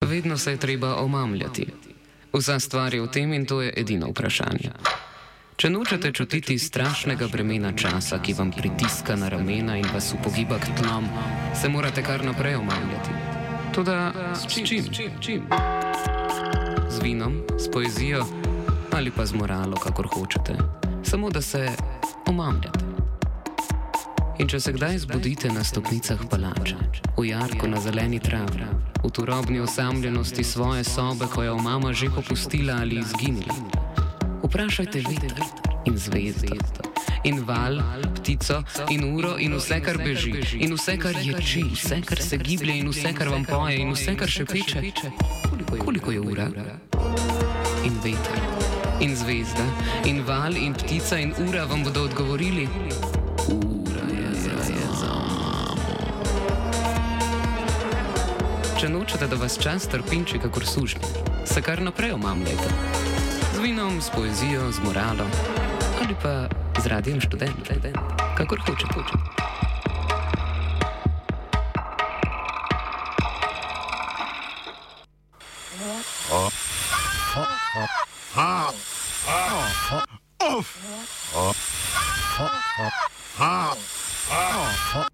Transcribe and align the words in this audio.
Vedno 0.00 0.38
se 0.38 0.50
je 0.50 0.56
treba 0.56 0.96
omamljati. 0.96 1.66
Vsa 2.32 2.60
stvar 2.60 2.94
je 2.94 3.00
v 3.02 3.08
tem 3.10 3.32
in 3.32 3.46
to 3.46 3.60
je 3.62 3.72
edino 3.76 4.08
vprašanje. 4.10 4.70
Če 5.56 5.70
nočete 5.70 6.12
čutiti 6.12 6.58
strašnega 6.58 7.28
bremena 7.28 7.72
časa, 7.76 8.18
ki 8.18 8.32
vam 8.32 8.48
pritiska 8.52 9.16
na 9.16 9.28
ramena 9.28 9.76
in 9.76 9.84
vas 9.94 10.14
upogiba 10.16 10.56
k 10.58 10.72
tlom, 10.80 11.04
se 11.54 11.68
morate 11.68 12.02
kar 12.02 12.24
naprej 12.24 12.56
omamljati. 12.56 13.10
Tudi 13.74 13.96
s 14.34 14.48
čim? 14.48 14.88
čim? 15.20 15.42
Z 16.88 17.02
vinom, 17.02 17.42
s 17.58 17.68
poezijo 17.70 18.24
ali 18.92 19.10
pa 19.10 19.26
z 19.26 19.34
moralo, 19.34 19.76
kakor 19.76 20.08
hočete. 20.08 20.56
Samo 21.04 21.30
da 21.30 21.42
se 21.42 21.68
omamljate. 22.26 22.80
In 24.38 24.48
če 24.48 24.60
se 24.60 24.72
kdaj 24.72 24.98
zbudite 24.98 25.52
na 25.52 25.64
stopnicah 25.64 26.24
palača, 26.30 26.76
v 27.18 27.28
jarku 27.28 27.68
na 27.68 27.80
zeleni 27.80 28.18
travi, 28.18 28.64
v 29.04 29.10
turobni 29.10 29.60
osamljenosti 29.60 30.44
svoje 30.44 30.84
sobe, 30.84 31.26
ko 31.34 31.42
je 31.42 31.54
mama 31.62 31.92
že 31.92 32.10
popustila 32.10 32.74
ali 32.80 32.98
izginila, 32.98 33.54
vprašajte 34.44 34.98
veter 34.98 35.34
in 35.86 35.98
zvezdo. 35.98 36.56
In 37.24 37.44
val, 37.44 37.82
ptico, 38.14 38.62
in 38.88 39.04
uro, 39.16 39.36
in 39.38 39.52
vse, 39.52 39.80
kar 39.84 39.98
beži, 39.98 40.32
in 40.56 40.72
vse, 40.72 40.96
kar 40.96 41.12
ječi, 41.20 41.64
vse, 41.72 42.00
kar 42.00 42.22
se 42.22 42.36
giblje, 42.36 42.78
in 42.78 42.88
vse, 42.88 43.12
kar 43.12 43.28
vam 43.28 43.44
poje, 43.44 43.76
in 43.76 43.92
vse, 43.92 44.14
kar 44.16 44.28
še 44.28 44.46
peče. 44.48 44.80
Koliko 45.84 46.10
je 46.10 46.20
ura? 46.20 46.48
In 47.84 48.00
veter, 48.00 48.40
in 49.04 49.16
zvezda, 49.16 49.68
in 50.08 50.24
val, 50.24 50.56
in 50.56 50.72
ptica, 50.72 51.20
in 51.20 51.36
ura 51.48 51.66
vam 51.68 51.84
bodo 51.84 52.08
odgovorili. 52.08 52.68
Če 58.80 58.88
nočete, 58.88 59.26
da 59.28 59.36
vas 59.36 59.58
čas 59.60 59.84
trpinči, 59.92 60.38
kakor 60.40 60.64
sužnji, 60.64 61.04
se 61.44 61.60
kar 61.60 61.82
naprej 61.84 62.14
omamljajte. 62.16 62.68
Z 63.52 63.58
vinom, 63.60 63.98
s 64.00 64.08
poezijo, 64.08 64.70
z 64.72 64.80
moralo 64.80 65.26
ali 66.00 66.16
pa 66.16 66.48
z 66.80 66.86
radijem 66.88 67.20
študent, 67.20 67.68
kakor 68.38 68.56
hočete. 68.64 68.88
hočete. 68.88 69.20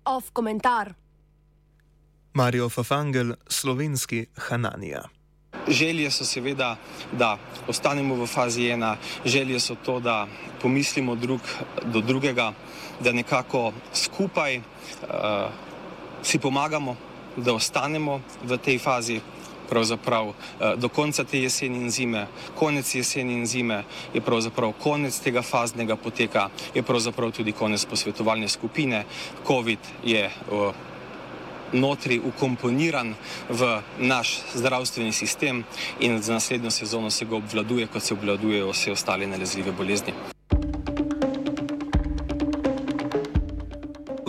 Off 0.06 0.30
komentar. 0.30 1.05
Marijo 2.36 2.68
Fafangel, 2.68 3.32
slovenski 3.48 4.26
Hananija. 4.36 5.02
Želje 5.68 6.10
so 6.10 6.24
seveda, 6.24 6.76
da 7.12 7.38
ostanemo 7.68 8.14
v 8.14 8.26
fazi 8.26 8.66
ena, 8.68 8.96
želje 9.24 9.60
so 9.60 9.74
to, 9.74 10.00
da 10.00 10.26
pomislimo 10.62 11.14
drug 11.14 11.40
do 11.84 12.00
drugega, 12.00 12.52
da 13.00 13.12
nekako 13.12 13.72
skupaj 13.94 14.58
uh, 14.58 14.64
si 16.22 16.38
pomagamo, 16.38 16.96
da 17.36 17.54
ostanemo 17.54 18.20
v 18.44 18.58
tej 18.58 18.78
fazi. 18.78 19.20
Pravzaprav 19.68 20.28
do 20.76 20.88
konca 20.88 21.24
te 21.24 21.40
jeseni 21.42 21.80
in 21.82 21.90
zime, 21.90 22.26
konec 22.54 22.94
jeseni 22.94 23.34
in 23.34 23.46
zime 23.46 23.80
je 24.14 24.20
pravzaprav 24.20 24.72
konec 24.82 25.18
tega 25.18 25.42
faznega 25.42 25.96
poteka, 25.96 26.50
je 26.74 26.82
pravzaprav 26.82 27.32
tudi 27.32 27.52
konec 27.52 27.84
posvetovalne 27.84 28.48
skupine. 28.48 29.04
COVID 29.46 29.78
je 30.04 30.30
uh, 30.50 30.70
notri 31.72 32.20
ukomponiran 32.20 33.14
v 33.48 33.80
naš 33.98 34.40
zdravstveni 34.54 35.12
sistem 35.12 35.64
in 36.00 36.22
za 36.22 36.32
naslednjo 36.32 36.70
sezono 36.70 37.10
se 37.10 37.24
ga 37.24 37.36
obvladuje, 37.36 37.86
kot 37.86 38.02
se 38.02 38.14
obvladujejo 38.14 38.70
vse 38.70 38.92
ostale 38.92 39.26
nalezljive 39.26 39.72
bolezni. 39.72 40.12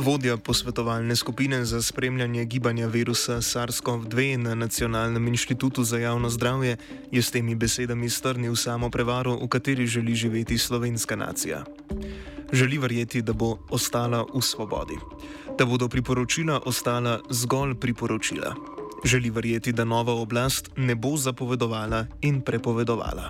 Vodja 0.07 0.37
posvetovalne 0.37 1.15
skupine 1.15 1.65
za 1.65 1.81
spremljanje 1.81 2.45
gibanja 2.45 2.87
virusa 2.87 3.41
SARS-CoV-2 3.41 4.37
na 4.37 4.55
Nacionalnem 4.55 5.27
inštitutu 5.27 5.83
za 5.83 5.97
javno 5.97 6.29
zdravje 6.29 6.77
je 7.11 7.21
s 7.21 7.31
temi 7.31 7.55
besedami 7.55 8.09
strnil 8.09 8.55
samo 8.55 8.89
prevaro, 8.89 9.35
v 9.35 9.47
kateri 9.47 9.87
želi 9.87 10.15
živeti 10.15 10.57
slovenska 10.57 11.15
nacija. 11.15 11.63
Želi 12.51 12.77
verjeti, 12.77 13.21
da 13.21 13.33
bo 13.33 13.57
ostala 13.69 14.25
v 14.33 14.41
svobodi 14.41 14.95
da 15.57 15.65
bodo 15.65 15.87
priporočila 15.89 16.61
ostala 16.65 17.19
zgolj 17.29 17.75
priporočila. 17.75 18.55
Želi 19.05 19.29
verjeti, 19.29 19.71
da 19.71 19.83
nova 19.83 20.13
oblast 20.13 20.69
ne 20.77 20.95
bo 20.95 21.17
zapovedovala 21.17 22.05
in 22.21 22.41
prepovedovala. 22.41 23.29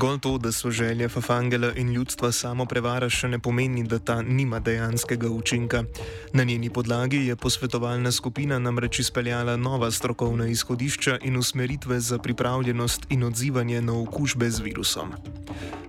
Zgolj 0.00 0.18
to, 0.18 0.38
da 0.38 0.52
so 0.52 0.70
želje 0.70 1.08
Fafangela 1.08 1.72
in 1.76 1.92
ljudstva 1.92 2.32
samo 2.32 2.64
prevara, 2.64 3.10
še 3.12 3.28
ne 3.28 3.38
pomeni, 3.38 3.82
da 3.84 3.98
ta 3.98 4.22
nima 4.22 4.56
dejanskega 4.58 5.28
učinka. 5.28 5.82
Na 6.32 6.44
njeni 6.44 6.70
podlagi 6.70 7.18
je 7.26 7.36
posvetovalna 7.36 8.12
skupina 8.12 8.58
namreč 8.58 8.98
izpeljala 8.98 9.56
nova 9.56 9.90
strokovna 9.90 10.46
izhodišča 10.46 11.18
in 11.22 11.36
usmeritve 11.36 12.00
za 12.00 12.18
pripravljenost 12.18 13.06
in 13.10 13.24
odzivanje 13.28 13.82
na 13.82 13.98
okužbe 14.00 14.50
z 14.50 14.64
virusom. 14.64 15.12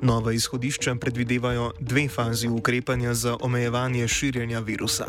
Nova 0.01 0.33
izhodišča 0.33 0.95
predvidevajo 0.95 1.71
dve 1.79 2.07
fazi 2.09 2.49
ukrepanja 2.49 3.13
za 3.13 3.37
omejevanje 3.41 4.07
širjenja 4.07 4.59
virusa. 4.59 5.07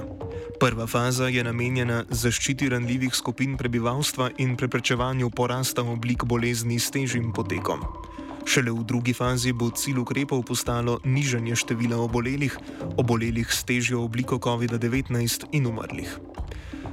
Prva 0.60 0.86
faza 0.86 1.26
je 1.26 1.44
namenjena 1.44 2.04
zaščiti 2.10 2.69
ranljivih 2.69 3.14
skupin 3.14 3.56
prebivalstva 3.56 4.30
in 4.38 4.56
preprečevanju 4.56 5.30
porasta 5.30 5.82
oblik 5.82 6.24
bolezni 6.24 6.78
s 6.78 6.90
težjim 6.90 7.32
potekom. 7.32 7.82
Šele 8.47 8.72
v 8.75 8.84
drugi 8.84 9.12
fazi 9.14 9.53
bo 9.53 9.70
cilj 9.70 10.03
ukrepov 10.03 10.42
postalo 10.42 10.98
nižanje 11.04 11.56
števila 11.56 11.97
obolelih, 12.03 12.58
obolelih 12.97 13.47
s 13.47 13.64
težjo 13.64 14.03
obliko 14.03 14.36
COVID-19 14.36 15.47
in 15.53 15.66
umrlih. 15.66 16.19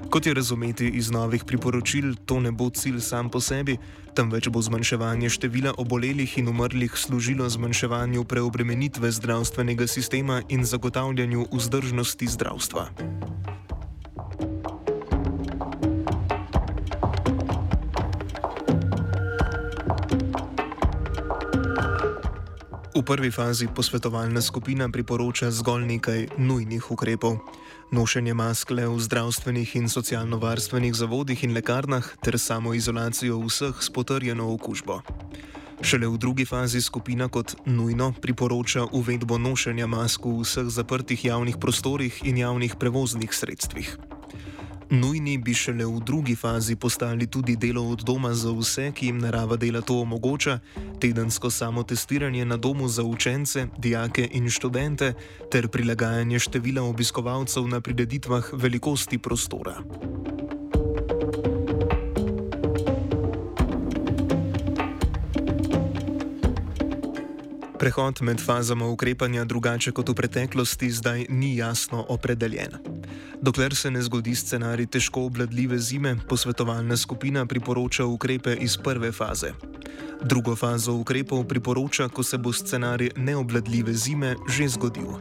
Kot 0.09 0.25
je 0.25 0.33
razumeti 0.33 0.87
iz 0.87 1.11
novih 1.11 1.43
priporočil, 1.45 2.15
to 2.25 2.39
ne 2.39 2.51
bo 2.51 2.69
cilj 2.69 2.97
sam 3.01 3.29
po 3.29 3.41
sebi, 3.41 3.77
temveč 4.17 4.49
bo 4.49 4.61
zmanjševanje 4.61 5.29
števila 5.29 5.73
obolelih 5.77 6.37
in 6.37 6.49
umrlih 6.49 6.93
služilo 6.97 7.49
zmanjševanju 7.49 8.23
preobremenitve 8.23 9.11
zdravstvenega 9.11 9.87
sistema 9.87 10.41
in 10.49 10.65
zagotavljanju 10.65 11.47
vzdržnosti 11.53 12.27
zdravstva. 12.27 12.89
V 22.99 23.03
prvi 23.03 23.31
fazi 23.31 23.67
posvetovalna 23.71 24.41
skupina 24.43 24.89
priporoča 24.91 25.47
zgolj 25.55 25.85
nekaj 25.87 26.35
nujnih 26.35 26.91
ukrepov: 26.91 27.39
nošenje 27.95 28.33
maskle 28.35 28.83
v 28.91 28.99
zdravstvenih 28.99 29.75
in 29.79 29.87
socialno-varstvenih 29.87 30.91
zavodih 30.91 31.39
in 31.47 31.55
lekarnah 31.55 32.03
ter 32.19 32.35
samoizolacijo 32.35 33.39
vseh 33.39 33.79
s 33.79 33.87
potrjeno 33.87 34.51
okužbo. 34.51 34.99
Šele 35.79 36.11
v 36.11 36.19
drugi 36.19 36.43
fazi 36.45 36.81
skupina 36.83 37.31
kot 37.31 37.55
nujno 37.65 38.11
priporoča 38.19 38.91
uvedbo 38.91 39.39
nošenja 39.39 39.87
mask 39.87 40.27
v 40.27 40.43
vseh 40.43 40.67
zaprtih 40.67 41.25
javnih 41.25 41.55
prostorih 41.55 42.19
in 42.27 42.37
javnih 42.37 42.75
prevoznih 42.75 43.31
sredstvih. 43.31 44.18
Nujni 44.89 45.37
bi 45.37 45.53
šele 45.53 45.85
v 45.85 45.99
drugi 46.01 46.35
fazi 46.35 46.75
postali 46.75 47.27
tudi 47.27 47.55
delo 47.55 47.83
od 47.91 48.01
doma 48.01 48.33
za 48.33 48.49
vse, 48.51 48.91
ki 48.91 49.05
jim 49.05 49.17
narava 49.21 49.55
dela 49.55 49.81
to 49.81 50.01
omogoča, 50.01 50.59
tedensko 50.99 51.51
samotestiranje 51.51 52.45
na 52.45 52.57
domu 52.57 52.87
za 52.87 53.03
učence, 53.03 53.67
dijake 53.77 54.29
in 54.31 54.49
študente 54.49 55.13
ter 55.51 55.67
prilagajanje 55.67 56.39
števila 56.39 56.81
obiskovalcev 56.81 57.67
na 57.67 57.81
prireditvah 57.81 58.49
velikosti 58.53 59.17
prostora. 59.17 59.77
Prehod 67.79 68.21
med 68.21 68.41
fazama 68.41 68.87
ukrepanja 68.87 69.45
drugače 69.45 69.91
kot 69.91 70.09
v 70.09 70.13
preteklosti 70.13 70.91
zdaj 70.91 71.25
ni 71.29 71.55
jasno 71.57 72.05
opredeljen. 72.09 72.98
Dokler 73.41 73.75
se 73.75 73.91
ne 73.91 74.01
zgodi 74.01 74.35
scenarij 74.35 74.85
težko 74.85 75.25
obladljive 75.25 75.79
zime, 75.79 76.15
posvetovalna 76.29 76.97
skupina 76.97 77.45
priporoča 77.45 78.05
ukrepe 78.05 78.55
iz 78.59 78.77
prve 78.77 79.11
faze. 79.11 79.53
Drugo 80.23 80.55
fazo 80.55 80.93
ukrepov 80.93 81.43
priporoča, 81.47 82.09
ko 82.09 82.23
se 82.23 82.37
bo 82.37 82.53
scenarij 82.53 83.11
neobladljive 83.15 83.93
zime 83.93 84.35
že 84.49 84.67
zgodil. 84.67 85.15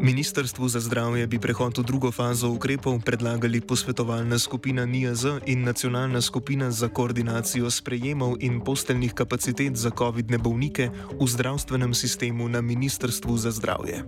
Ministrstvu 0.00 0.68
za 0.68 0.80
zdravje 0.80 1.26
bi 1.26 1.38
prehod 1.38 1.78
v 1.78 1.84
drugo 1.84 2.08
fazo 2.12 2.48
ukrepov 2.48 3.04
predlagali 3.04 3.60
posvetovalna 3.60 4.38
skupina 4.38 4.86
NIAZ 4.86 5.44
in 5.46 5.64
nacionalna 5.64 6.20
skupina 6.20 6.70
za 6.70 6.88
koordinacijo 6.88 7.70
sprejemov 7.70 8.40
in 8.40 8.60
posteljnih 8.64 9.12
kapacitet 9.12 9.76
za 9.76 9.90
COVID-ne 9.90 10.38
bolnike 10.38 10.90
v 11.20 11.26
zdravstvenem 11.28 11.94
sistemu 11.94 12.48
na 12.48 12.60
Ministrstvu 12.60 13.36
za 13.36 13.50
zdravje. 13.50 14.04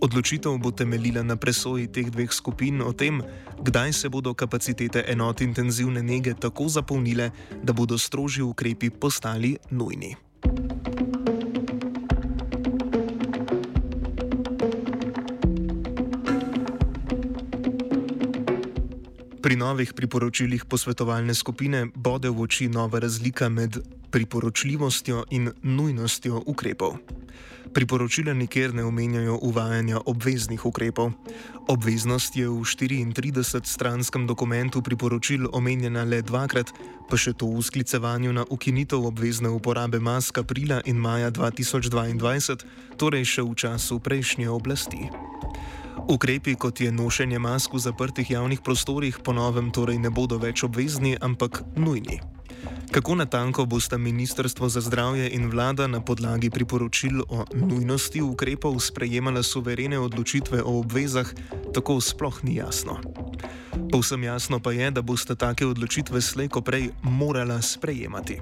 Odločitev 0.00 0.56
bo 0.58 0.70
temeljila 0.70 1.22
na 1.22 1.36
presoji 1.36 1.86
teh 1.92 2.08
dveh 2.10 2.32
skupin 2.32 2.80
o 2.82 2.92
tem, 2.92 3.20
kdaj 3.60 3.92
se 3.92 4.08
bodo 4.08 4.34
kapacitete 4.34 5.04
enot 5.08 5.40
intenzivne 5.40 6.02
nege 6.02 6.34
tako 6.34 6.68
zapolnile, 6.68 7.30
da 7.62 7.72
bodo 7.72 7.98
strožji 7.98 8.42
ukrepi 8.42 8.90
postali 8.90 9.56
nujni. 9.70 10.16
Pri 19.42 19.56
novih 19.56 19.92
priporočilih 19.92 20.64
posvetovalne 20.64 21.34
skupine 21.34 21.86
bode 21.94 22.28
v 22.28 22.40
oči 22.40 22.68
nova 22.68 23.00
razlika 23.00 23.48
med 23.48 23.99
priporočljivostjo 24.10 25.24
in 25.30 25.50
nujnostjo 25.62 26.42
ukrepov. 26.46 26.98
Priporočila 27.74 28.34
nikjer 28.34 28.74
ne 28.74 28.84
omenjajo 28.84 29.38
uvajanja 29.42 30.00
obveznih 30.06 30.66
ukrepov. 30.66 31.12
Obveznost 31.68 32.36
je 32.36 32.48
v 32.48 32.66
34-stranskem 32.66 34.26
dokumentu 34.26 34.82
priporočil 34.82 35.46
omenjena 35.52 36.02
le 36.04 36.22
dvakrat, 36.22 36.72
pa 37.10 37.14
še 37.16 37.32
to 37.32 37.46
v 37.46 37.62
sklicevanju 37.62 38.32
na 38.32 38.44
ukinitev 38.50 39.06
obvezne 39.06 39.54
uporabe 39.54 40.02
mask 40.02 40.42
aprila 40.42 40.82
in 40.84 40.98
maja 40.98 41.30
2022, 41.30 42.66
torej 42.98 43.24
še 43.24 43.46
v 43.46 43.54
času 43.54 44.02
prejšnje 44.02 44.50
oblasti. 44.50 45.06
Ukrepi, 46.10 46.58
kot 46.58 46.80
je 46.80 46.90
nošenje 46.90 47.38
mask 47.38 47.70
v 47.70 47.86
zaprtih 47.86 48.30
javnih 48.30 48.66
prostorih, 48.66 49.14
ponovem 49.22 49.70
torej 49.70 50.02
ne 50.02 50.10
bodo 50.10 50.42
več 50.42 50.66
obvezni, 50.66 51.14
ampak 51.22 51.62
nujni. 51.78 52.39
Kako 52.90 53.14
natanko 53.14 53.64
bosta 53.64 53.98
Ministrstvo 53.98 54.68
za 54.68 54.80
zdravje 54.80 55.30
in 55.30 55.50
vlada 55.50 55.86
na 55.86 56.00
podlagi 56.00 56.50
priporočil 56.50 57.22
o 57.28 57.44
nujnosti 57.54 58.22
ukrepov 58.22 58.80
sprejemala 58.80 59.42
suverene 59.42 59.98
odločitve 59.98 60.62
o 60.62 60.78
obvezah, 60.78 61.26
tako 61.74 62.00
sploh 62.00 62.44
ni 62.44 62.56
jasno. 62.56 63.00
Povsem 63.92 64.22
jasno 64.24 64.60
pa 64.60 64.72
je, 64.72 64.90
da 64.90 65.02
boste 65.02 65.34
take 65.34 65.66
odločitve 65.66 66.20
slejko 66.20 66.60
prej 66.60 66.90
morala 67.02 67.62
sprejemati. 67.62 68.40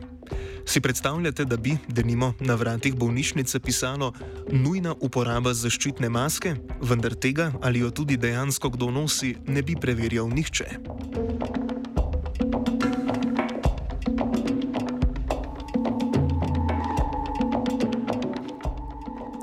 Si 0.68 0.80
predstavljate, 0.80 1.44
da 1.44 1.56
bi, 1.56 1.76
denimo, 1.88 2.34
na 2.40 2.54
vratih 2.54 2.94
bolnišnice 2.96 3.60
pisalo 3.60 4.12
nujna 4.52 4.94
uporaba 5.00 5.54
zaščitne 5.54 6.08
maske, 6.08 6.54
vendar 6.82 7.14
tega 7.14 7.52
ali 7.62 7.80
jo 7.80 7.90
tudi 7.90 8.16
dejansko 8.16 8.70
kdo 8.70 8.90
nosi, 8.90 9.36
ne 9.46 9.62
bi 9.62 9.76
preverjal 9.80 10.28
nihče? 10.28 11.77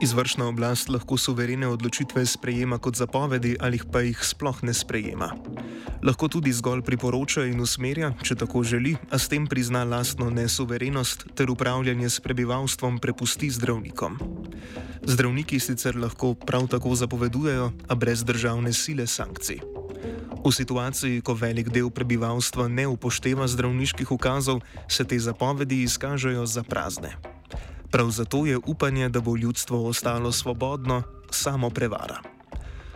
Izvršna 0.06 0.46
oblast 0.46 0.90
lahko 0.90 1.18
suverene 1.18 1.66
odločitve 1.68 2.26
sprejema 2.30 2.78
kot 2.78 2.96
zapovedi 2.96 3.56
ali 3.60 3.80
pa 3.92 4.04
jih 4.06 4.20
sploh 4.22 4.60
ne 4.62 4.74
sprejema. 4.74 5.32
Lahko 6.06 6.28
tudi 6.30 6.54
zgolj 6.54 6.84
priporoča 6.86 7.48
in 7.50 7.58
usmerja, 7.64 8.12
če 8.22 8.38
tako 8.38 8.62
želi, 8.62 8.94
a 9.10 9.18
s 9.18 9.32
tem 9.32 9.48
prizna 9.50 9.82
lastno 9.84 10.30
nesuverenost 10.30 11.26
ter 11.34 11.50
upravljanje 11.50 12.10
s 12.10 12.22
prebivalstvom 12.22 13.00
prepusti 13.02 13.50
zdravnikom. 13.50 14.20
Zdravniki 15.10 15.60
sicer 15.60 15.98
lahko 15.98 16.36
prav 16.38 16.68
tako 16.70 16.94
zapovedujejo, 16.96 17.72
a 17.90 17.96
brez 17.96 18.22
državne 18.24 18.74
sile 18.74 19.08
sankcij. 19.08 19.64
V 20.46 20.52
situaciji, 20.54 21.24
ko 21.26 21.34
velik 21.34 21.74
del 21.74 21.90
prebivalstva 21.90 22.68
ne 22.70 22.86
upošteva 22.86 23.48
zdravniških 23.50 24.12
ukazov, 24.12 24.62
se 24.86 25.02
te 25.02 25.18
zapovedi 25.20 25.82
izkažejo 25.82 26.46
za 26.46 26.62
prazne. 26.62 27.35
Prav 27.92 28.10
zato 28.10 28.46
je 28.46 28.58
upanje, 28.58 29.10
da 29.10 29.22
bo 29.22 29.36
ljudstvo 29.36 29.88
ostalo 29.88 30.32
svobodno, 30.32 31.04
samo 31.32 31.70
prevara. 31.70 32.20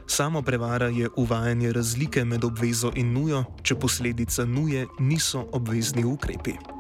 Samo 0.07 0.41
prevara 0.41 0.87
je 0.87 1.09
uvajanje 1.15 1.73
razlike 1.73 2.25
med 2.25 2.43
obvezo 2.43 2.91
in 2.95 3.13
nujo, 3.13 3.43
če 3.63 3.75
posledica 3.75 4.45
nuje 4.45 4.87
niso 4.99 5.45
obvezni 5.53 6.03
ukrepi. 6.03 6.78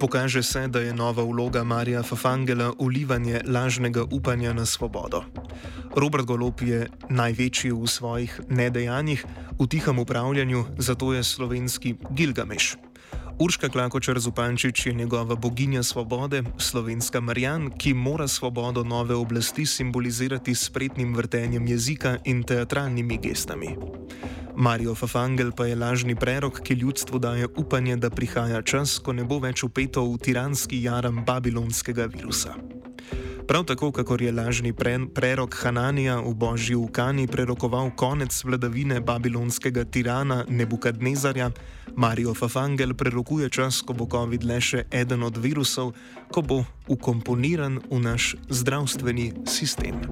Pokaže 0.00 0.42
se, 0.42 0.68
da 0.68 0.80
je 0.80 0.94
nova 0.94 1.22
vloga 1.22 1.64
Marija 1.64 2.02
Fafangela 2.02 2.72
ulivanje 2.78 3.40
lažnega 3.46 4.04
upanja 4.10 4.52
na 4.52 4.66
svobodo. 4.66 5.24
Robert 5.96 6.24
Golop 6.24 6.62
je 6.62 6.88
največji 7.08 7.72
v 7.72 7.84
svojih 7.84 8.40
nedejanjih, 8.48 9.24
v 9.60 9.66
tihem 9.68 9.98
upravljanju, 9.98 10.64
zato 10.78 11.12
je 11.12 11.24
slovenski 11.24 11.94
Gilgameš. 12.10 12.76
Urška 13.40 13.68
Klakočar 13.68 14.20
Zupančič 14.20 14.86
je 14.86 14.92
njegova 14.92 15.36
boginja 15.36 15.82
svobode, 15.82 16.42
slovenska 16.58 17.20
Marjan, 17.20 17.70
ki 17.70 17.94
mora 17.94 18.28
svobodo 18.28 18.84
nove 18.84 19.14
oblasti 19.14 19.66
simbolizirati 19.66 20.54
s 20.54 20.64
spretnim 20.64 21.16
vrtenjem 21.16 21.66
jezika 21.66 22.16
in 22.24 22.42
teatralnimi 22.42 23.18
gestami. 23.22 23.76
Marijo 24.60 24.94
Fafangel 24.94 25.52
pa 25.56 25.64
je 25.66 25.76
lažni 25.76 26.14
prerok, 26.14 26.60
ki 26.60 26.74
ljudstvu 26.74 27.18
daje 27.18 27.46
upanje, 27.56 27.96
da 27.96 28.10
prihaja 28.10 28.62
čas, 28.62 28.98
ko 28.98 29.12
ne 29.12 29.24
bo 29.24 29.38
več 29.40 29.62
upeto 29.64 30.04
v 30.04 30.18
tiranski 30.20 30.82
jaram 30.82 31.22
babilonskega 31.24 32.04
virusa. 32.12 32.52
Prav 33.48 33.64
tako, 33.64 33.88
kakor 33.92 34.22
je 34.22 34.32
lažni 34.32 34.72
pre, 34.76 34.98
prerok 35.14 35.56
Hananija 35.62 36.18
v 36.20 36.34
božji 36.34 36.76
ukani 36.76 37.24
prerokoval 37.26 37.88
konec 37.96 38.36
vladavine 38.44 39.00
babilonskega 39.00 39.84
tirana 39.84 40.44
Nebukadnezarja, 40.48 41.50
Marijo 41.96 42.34
Fafangel 42.34 42.92
prerokuje 42.94 43.48
čas, 43.48 43.80
ko 43.80 43.96
bo 43.96 44.04
COVID 44.12 44.44
le 44.44 44.60
še 44.60 44.84
eden 44.92 45.24
od 45.24 45.40
virusov, 45.40 45.96
ko 46.28 46.44
bo 46.44 46.60
ukomponiran 46.84 47.80
v 47.88 48.04
naš 48.04 48.36
zdravstveni 48.52 49.32
sistem. 49.48 50.04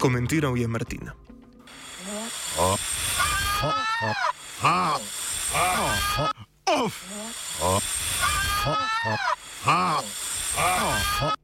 коментирав 0.00 0.56
je 0.56 0.68
Martina. 0.68 1.12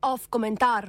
Off 0.01 0.27
comentar. 0.29 0.85